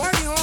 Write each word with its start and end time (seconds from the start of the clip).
party 0.00 0.26
on. 0.26 0.39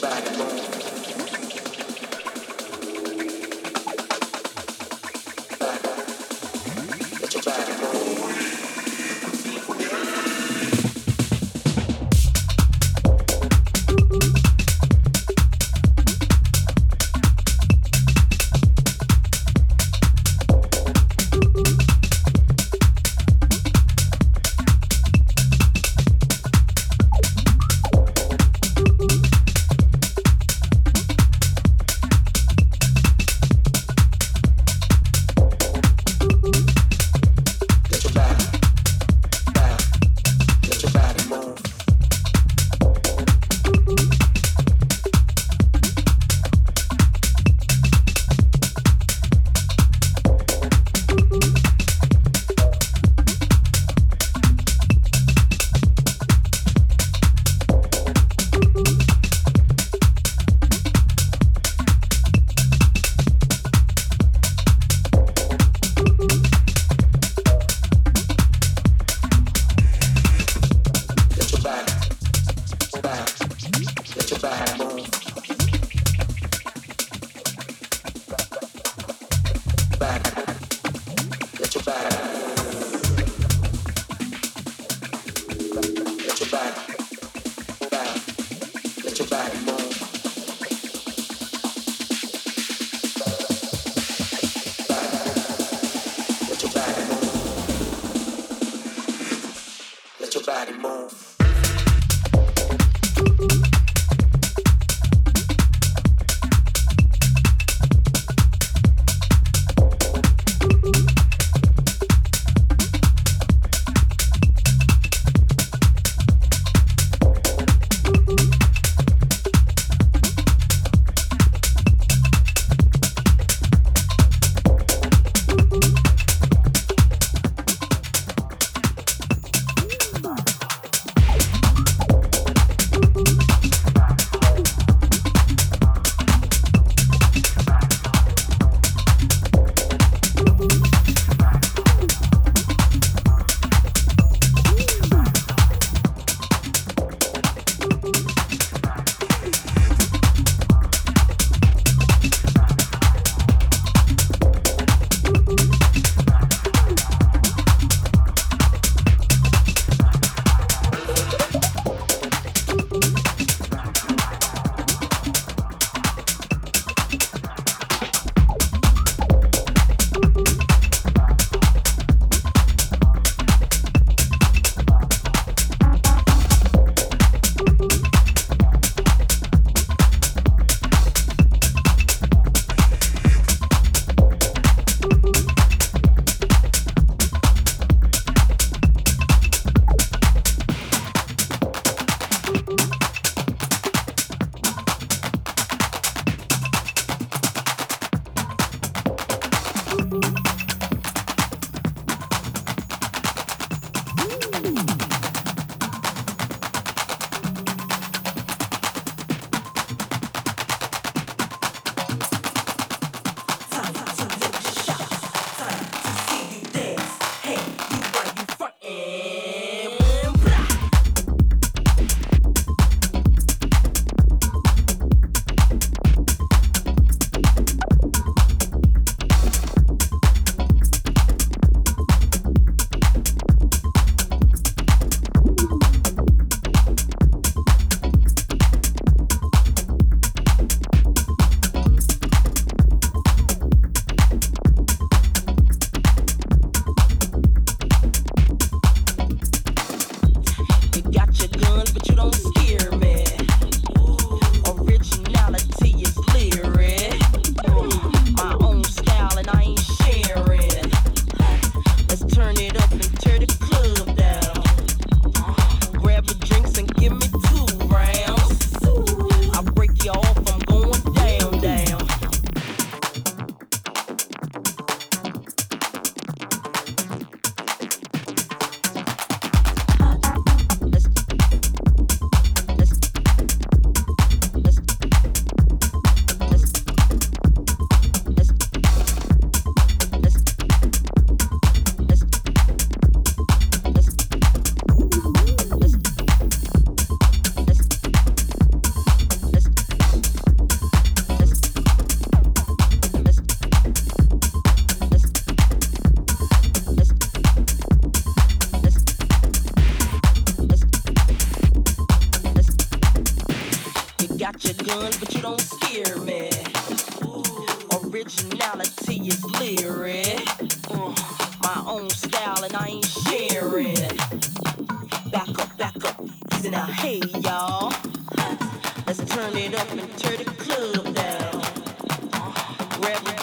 back. 0.00 0.89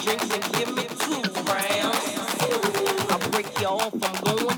drink 0.08 0.34
and 0.34 0.52
give 0.54 0.74
me 0.74 0.84
two 0.84 1.20
rounds. 1.52 2.04
I'll 3.10 3.30
break 3.30 3.60
you 3.60 3.66
off, 3.66 3.92
I'm 3.92 4.36
going 4.36 4.57